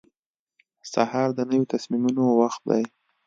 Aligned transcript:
سهار 0.91 1.29
د 1.37 1.39
نوي 1.49 1.67
تصمیمونو 1.73 2.23
وخت 2.41 2.61
دی. 2.69 2.83